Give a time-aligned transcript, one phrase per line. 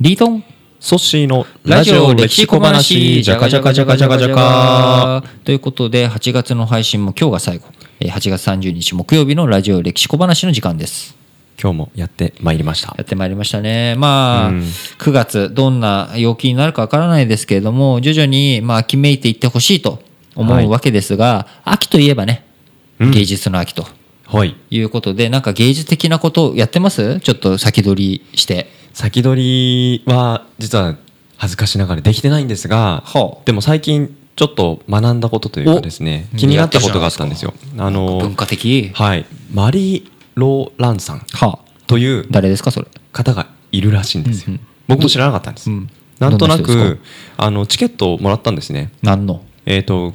[0.00, 0.42] リートン
[0.78, 7.66] ソッシーのラジオ歴史小話じゃかじゃかじゃかじゃかじゃかということで8月の配信も今日が最後。
[8.00, 11.14] えー8月30日木曜日のラジオ歴史小話の時間です。
[11.62, 12.94] 今日もやってまいりました。
[12.96, 13.94] やってまいりましたね。
[13.98, 14.60] まあ、うん。
[14.60, 20.02] 9月どんな陽気になるかわからないですけれども徐々にまあ秋めいていってほしいと
[20.34, 22.46] 思はいうわけですが、秋といえばね
[23.00, 23.10] うん。
[23.10, 23.86] 芸術の秋と
[24.24, 24.56] はい。
[24.70, 27.20] いうことで、なんか芸術的なことをやってます？
[27.20, 30.94] ちょっと先取りして先取りは実は
[31.38, 33.44] 恥ずかしながらできてないんですが、はあ。
[33.46, 37.54] でも最近ちょっと学んだことというかですねお気になったことがあったんですよ。
[37.78, 38.90] あの文化的？
[38.92, 39.24] はい。
[39.54, 42.88] マリー・ローランさんはあという誰ですかそれ？
[43.10, 44.60] 方がいるらしいんですよ、うんうん。
[44.88, 45.88] 僕も知らなかったんです、うん。
[46.18, 46.98] なんとなく
[47.38, 48.92] あのチケットをもらったんですね。
[49.00, 49.42] 何の？
[49.64, 50.12] えっ、と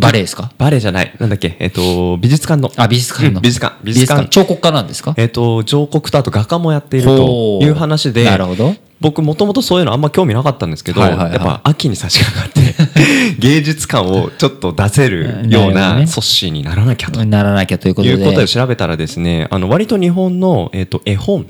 [0.00, 0.52] バレエですか？
[0.58, 1.14] バレエじゃない。
[1.18, 1.56] なんだっけ？
[1.58, 2.70] えっ、と美術館の。
[2.76, 3.36] あ美術館の。
[3.36, 3.76] うん美術館。
[3.82, 4.28] 美術館。
[4.28, 5.14] 彫刻家なんですか？
[5.16, 8.74] えっ、と彫刻とあと画家もやっているという話でなるほど。
[9.00, 11.32] 僕もともとそういうのあんま興味なかったんですけど、はいはいはい。
[11.32, 12.74] やっぱ秋に差し掛かって
[13.40, 15.74] 芸術感をちょっと出せるようなるほどね。
[16.02, 17.24] なソッシーにならなきゃと。
[17.24, 18.14] ならなきゃということで。
[18.14, 21.46] いうことで調べたらですねあの割と日本の、えっと絵本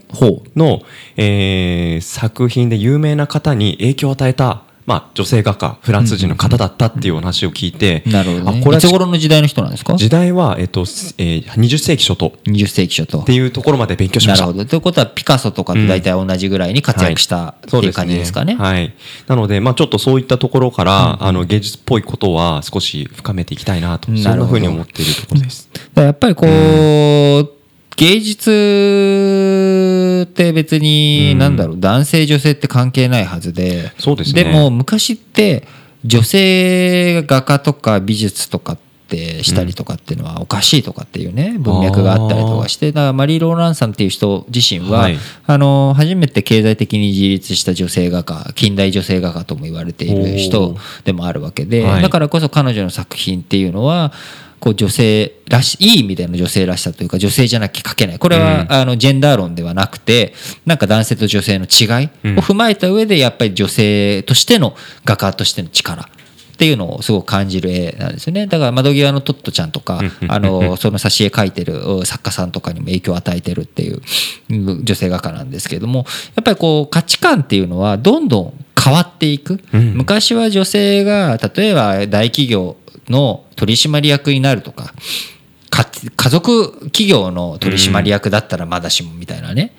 [0.54, 0.82] の、
[1.16, 9.94] えー作品で有名な方に影響を与えた、まあ、女性画家フランス人の方だったっていうお話を聞いて、なるほど、ね、あこれはいつ頃の時代の人なんですか？
[9.94, 14.46] 時代は、えっとえー20世紀初頭っ20世紀初頭ていうところまで勉強しました。
[14.46, 14.68] なるほど。
[14.68, 18.92] ということはピカソとかと大体同じぐらいに活躍したっていう感じですかね,、はい。
[19.28, 25.70] なので、まあちょっとそういったところから、あの、芸術っぽいことは少し深めていきたいなと、そんなふうに思っているところです。
[25.94, 27.59] やっぱりこう、
[28.00, 34.44] 芸術って別に、なんだろう、男性女性って関係ないはずで、そうですね。
[34.44, 35.68] でも昔って
[36.02, 45.18] 女性が画家とか美術とかってしたりとかっていうのはおかしいとかっていうね文脈があったりとかしてだからマリー・ローランさんっていう人自身は、はい。
[45.46, 54.12] あの初めて経済的に自立した女性画家近代女性画家とも言われている人でもあるわけで、はいだからこそ彼女の作品っていうのは
[54.60, 58.18] こう女性らしいい意味での女性らしさというか女性じゃなきゃ描けない。
[58.18, 60.34] これは、あのジェンダー論ではなくて
[60.66, 66.02] なんか男性と女性の違いを踏まえた上でやっぱり女性としての画家としての力。
[66.02, 68.46] っていうのをすごく感じる絵なんですよね。
[68.46, 74.02] だから窓際のトットちゃんとかあのその挿絵描いてる作家さんとかにも影響を与えてるっていう
[74.50, 76.04] うん女性画家なんですけれども
[76.36, 79.94] やっぱりこう価値観っていうのはどんどん変わっていく、うん。
[79.94, 82.76] 昔は女性が例えば大企業
[83.10, 84.94] の取締役になるとか
[85.68, 85.84] か
[86.16, 89.74] 家族企業の取締役だったらまだしもみたいなね、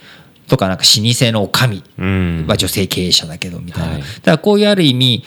[0.51, 2.45] とかなんか老舗の女将うん。
[2.47, 4.01] は女性経営者だけどみたいな、はい。
[4.01, 5.23] だからこういうある意味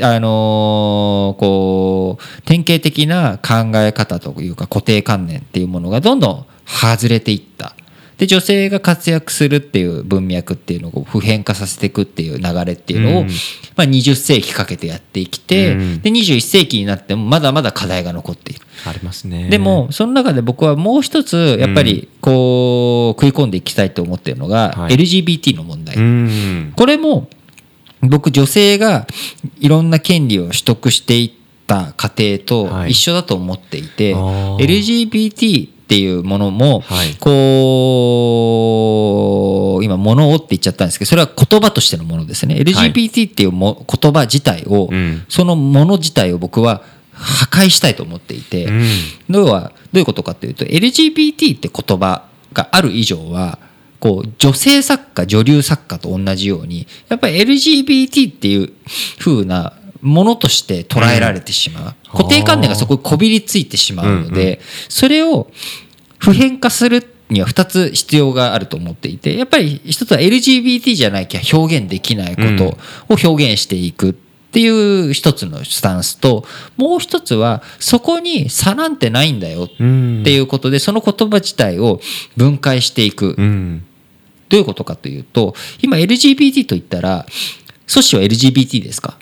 [0.00, 7.74] あのーこう典型的な考え方というか固定観念っていうものがどんどん外れていった
[8.20, 13.28] で女性が活躍するっていう文脈っていうのを普遍化させていくっていう流れっていうのを、うん。
[13.76, 16.02] まあ、20世紀かけてやってきて、うん。
[16.02, 18.60] で21世紀になってもまだまだ課題が残っている。
[18.86, 19.48] ありますね。
[19.48, 24.96] でも、その中で僕はもう一つやっぱりこう食い込んでいきたいと思っているのがはい。
[24.96, 26.74] LGBT の問題、うん。
[26.76, 27.30] これも
[28.02, 29.06] 僕女性が
[29.60, 31.30] いろんな権利を取得していっ
[31.66, 32.90] た過程とはい。
[32.90, 34.56] 一緒だと思っていて、あー。
[34.58, 37.16] LGBT っていうものもはい。
[37.16, 37.30] こ
[39.80, 42.54] う今物をって言っちゃったんですけどそれは言葉としてのものですね。
[42.54, 45.24] LGBT っていうも言葉自体をうん。
[45.28, 48.86] そのもの自体を僕は破壊したいと思っていて、うん。
[49.30, 53.58] 要はどういうことかというと LGBT って言葉がある以上は
[53.98, 58.72] こう女性作家女流作家と同じようにやっぱり LGBT っていう
[59.18, 65.50] 風なものとして捉えられてしまう、固定観念がそこにこびりついてしまうので、うんうそれを
[66.18, 72.76] 普遍化するには2つ必要があると思っていてやっぱり一つは LGBT じゃなきゃ表現できないこと
[73.14, 74.12] を表現していくっ
[74.52, 76.44] ていう一つのスタンスと
[76.76, 80.24] もう一つはそこに差なんてないんだよってうん。
[80.26, 82.00] いうことでその言葉自体を
[82.36, 83.36] 分解していく。
[83.38, 83.84] うん。
[84.48, 87.24] どういうことかというと今 LGBT と言ったら
[87.86, 89.16] 阻止は LGBT ですか？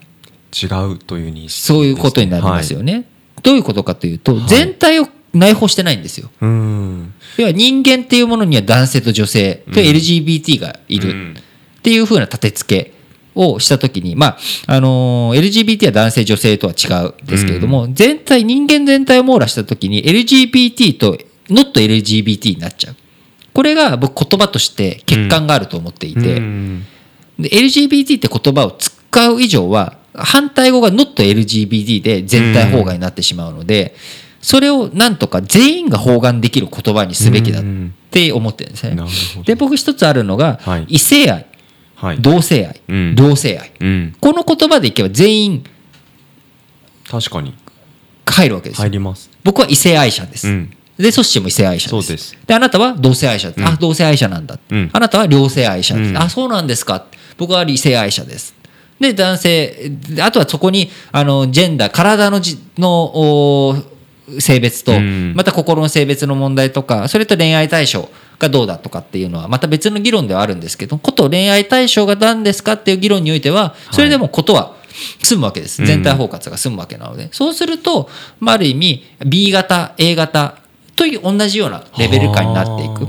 [0.52, 3.00] 違うという認識、そういうことになりますよね。
[3.00, 3.04] ね。
[3.42, 6.30] どういうことかというとい全体を内包してないんですよ。
[6.40, 7.14] はいうん。
[7.36, 11.36] 要は人間っていうものには男性と女性と LGBT がいるうん
[11.78, 12.92] っていうふうな立て付け
[13.34, 21.16] をしたときに、まあ、あのー LGBT は男性女性とは違うんですけれども、全体、人間全体を網羅したときに LGBT と
[21.48, 22.96] not LGBT になっちゃう。
[23.54, 26.84] これが僕言葉として欠陥があると思っていて、うん
[27.38, 33.94] で LGBT って言葉を使う以上は反対語が not LGBT で全体包括になってしまうので、
[34.40, 37.64] それをなんとか全員が包含できる言葉にすべきだっ
[38.10, 38.96] て思ってるんですね。
[39.44, 40.84] で僕一つあるのがはい。
[40.88, 41.46] 異性愛
[41.96, 42.19] はい。
[42.20, 43.14] 同性愛、うん。
[43.16, 43.72] 同性愛。
[43.81, 44.16] うん。
[44.20, 45.64] この言葉でいけば全員
[47.10, 47.55] 確かに。
[48.26, 49.31] 入るわけですよ、入ります。
[49.43, 50.70] 僕は異性愛者です、うん。
[50.99, 52.37] でソッシーも異性愛者です。
[52.46, 53.52] であなたは同性愛者。
[53.58, 54.90] あ同性愛者なんだ、うん。
[54.93, 56.16] あなたは両性愛者です、うん。
[56.16, 57.06] あそうなんですか。
[57.37, 58.55] 僕は異性愛者です
[59.00, 63.76] で男性であとはそこにあのジェンダー体のじのお
[64.40, 65.34] 性別と、うん。
[65.34, 68.08] また心の性別の問題とかそれと恋愛対象
[68.38, 74.76] がどうだとかっていうのはまた別の議論ではあるんですけどこと恋愛対象が何ですかっていう議論においてはそれでもことは
[75.22, 75.86] 済むわけです、うん。
[75.86, 77.28] 全体包括が済むわけなので。
[77.32, 78.08] そうすると、
[78.40, 80.58] まあ、ある意味 B 型 A 型
[80.96, 83.06] という同じようなレベル感になっていく。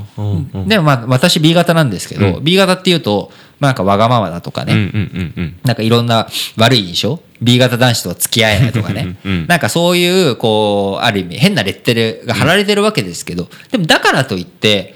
[0.68, 2.44] でもまあ私 B 型なんですけど、うん。
[2.44, 5.60] B 型っていうとまあなんかわがままだとかね、うんうんうんうん。
[5.64, 6.28] なんかいろんな
[6.58, 9.18] 悪い印象？B 型男子とは付き合えないとかね。
[9.26, 14.96] うんうんなんかそういうこうある意味変なレッテルが貼られてるわけですけど、でもだからといって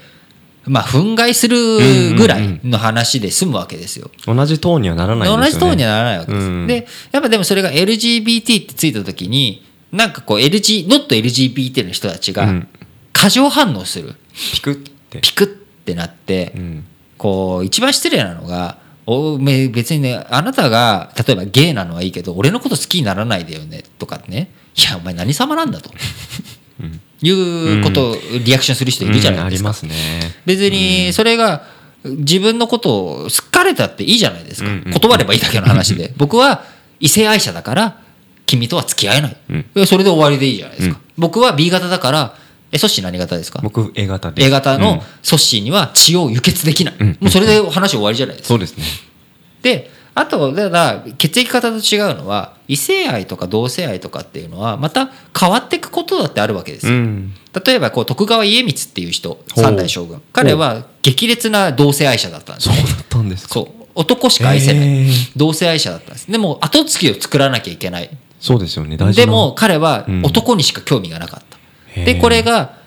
[0.64, 4.10] まあ憤慨するぐらいの話で済むわけですよ。
[4.26, 5.36] 同じトーンにはならないね。
[5.36, 6.46] 同じトーンにはならないわけです。
[6.46, 12.68] うんでやっぱでもそれが LGBT ってついた時になんかこう LG ノット LGBT の人たちがうん。
[13.16, 14.16] 過剰反応する、
[14.52, 15.20] ピクって。
[15.20, 16.84] ピクってなって、うん
[17.24, 18.76] こう一番失礼なのが
[19.06, 24.50] おめ別にねあなたが例えばゲイなのはいいけど俺のこと好きにならないでよねとかね。
[24.76, 25.90] いやお前何様なんだと、
[27.22, 27.30] い
[27.80, 29.94] うことをリアクションする人いるじゃないですか、うんありますね。
[30.44, 31.62] 別にそれが
[32.04, 36.12] 自分のことを好かれたっていいじゃないですか、うんうん断ればいいだけの話で。
[36.18, 36.64] 僕は
[37.00, 38.00] 異性愛者だから
[38.44, 39.36] 君とは付き合えない、
[39.86, 41.02] それで終わりでいいじゃないですか、うん。
[41.16, 42.36] 僕は B 型だから
[42.74, 43.60] えソッシー何型ですか？
[43.62, 44.46] 僕 A 型です。
[44.46, 44.80] A 型うん。
[44.82, 47.08] のソッシーには血を輸血できない、うん。
[47.20, 48.48] もうそれで話終わりじゃないですか。
[48.48, 48.84] そうですね。
[49.62, 57.34] であとだから血液型と違うのは異性愛とか同性愛とかっていうのはまた変わっていくことだってあるわけですよ、うん。
[57.64, 60.22] 例えばこう徳川家光っていう人三代将軍。
[60.32, 63.54] 彼は激烈な同性愛者だったんですそうだったんですか？
[63.54, 63.84] そう。
[63.96, 65.06] 男しか愛せない、
[65.36, 66.30] 同性愛者だったんです。
[66.30, 68.10] でも後継ぎを作らなきゃいけない。
[68.40, 68.96] そうですよね。
[68.96, 69.26] 大事な。
[69.26, 70.22] でも彼はうん。
[70.24, 71.53] 男にしか興味がなかった、へー
[71.94, 72.78] でこれが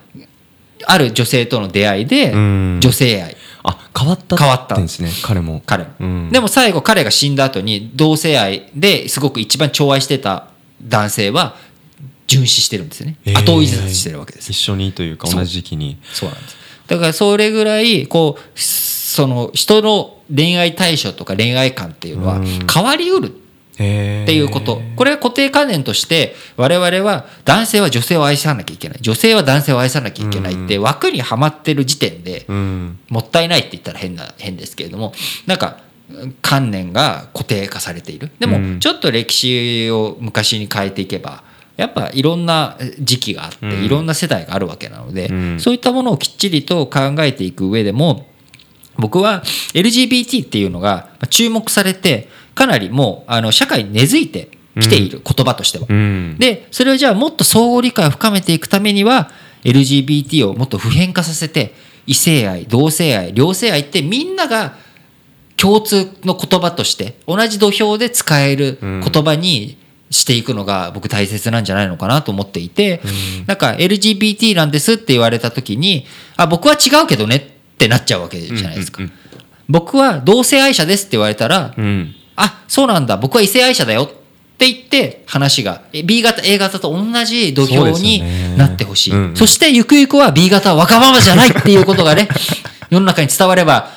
[0.86, 2.80] ある女性との出会いでうん。
[2.82, 3.36] 女性愛。
[3.64, 4.78] あ変わった変わった。
[4.78, 5.62] んですね彼も。
[5.66, 5.86] 彼。
[6.32, 10.48] でも最後彼が死んだ後に同性愛ですごく一番寵愛してた
[10.82, 11.56] 男性は
[12.28, 13.18] 殉死してるんですよね。
[13.34, 14.52] 後追いしてるわけです。
[14.52, 15.98] 一緒にというか同じ時期に。
[16.14, 16.58] そうなんです。
[16.88, 22.46] だからそれぐらいこうその人の恋愛対象とか恋愛観っていうのはうん。
[22.72, 23.32] 変わりうるへ
[23.78, 24.82] っていうこと。
[24.96, 28.98] これは固定観念として我々は男性は女性を愛さなきゃいけない。
[29.02, 33.00] 女性は男性を愛さなきゃいけないって枠にはまってる時点でうん。
[33.10, 35.14] もったいないって言ったら変な変ですけれども
[35.46, 35.78] なんか
[36.42, 38.32] 観念が固定化されている。
[38.40, 38.74] でうん。
[38.74, 41.44] もちょっと歴史を昔に変えていけば
[41.76, 43.84] やっぱいろんな時期があってうん。
[43.84, 45.60] いろんな世代があるわけなのでうん。
[45.60, 48.26] そういったものをきっちりと考えていく上でも
[48.98, 49.44] 僕は
[49.76, 54.50] LGBT っていうのが注目されてかなりもうあの社会に根付いて
[54.82, 55.86] きている言葉としては。
[55.88, 56.38] うん。
[56.40, 59.30] でそれをじゃあもっと相互理解を深めていくためには
[59.64, 61.74] LGBT をもっと普遍化させて
[62.08, 64.76] 異性愛同性愛両性愛ってみんなが
[65.56, 69.78] 共通の言葉として同じ土俵で使える言葉に
[70.10, 73.02] していくのが僕大切なんじゃないのかなと思っていて、
[73.46, 76.06] なんか LGBT なんですって言われた時に
[76.38, 77.42] あ僕は違うけどねっ
[77.78, 79.04] てなっちゃうわけじゃないですか。
[79.04, 79.14] うんうん。
[79.68, 83.18] 僕は同性愛者ですって言われたら、うんあそうなんだ。
[83.18, 84.08] 僕は異性愛者だよっ
[84.58, 88.24] て言って話がえ B 型 A 型と同じ土俵に
[88.58, 89.12] なってほしい。
[89.12, 89.36] そ,、うんうん。
[89.36, 92.30] してゆくゆくは B 型はわがままじゃないっていうことがね
[92.90, 93.97] 世の中に伝わればえ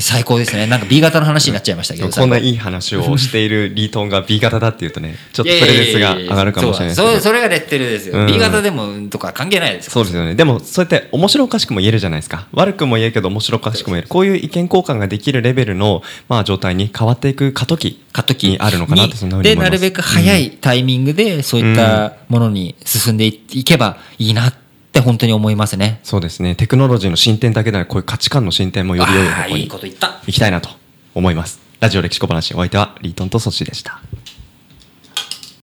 [0.00, 0.66] 最高ですね。
[0.66, 7.12] なんか B 型の話になっちゃいましたけどこんないい話をしているリートンが B 型だっていうとね ちょっとプレゼスが上がるかもしれないですけど。
[7.12, 8.26] そうそれがレッテルですよ、うん。
[8.26, 10.34] B 型でもとか関係ないですそうですよね。
[10.34, 12.46] でもそうやって面白おかしくも言えるじゃないですか。
[12.52, 14.08] 悪くも言えるけど面白おかしくも言える。
[14.08, 18.48] こういう意見交換ができるレベルの、まあ、状態に変わっていく過渡期過渡期。
[18.48, 19.70] にあるのかなってそんなふうに思います。
[19.70, 24.67] でなるべく早いタイミングでそういったものに進んでいいけばいいなって
[25.00, 26.00] 本当に思いますね。
[26.02, 26.54] そうですね。
[26.54, 30.20] テクノロジーの進展だけでなくこういう価値観の進展もより良い方向にいいこと言った。
[30.26, 30.70] 行きたいなと
[31.14, 31.68] 思います。
[31.80, 34.00] ラジオ歴史小話お相手はリートンとソッシーでした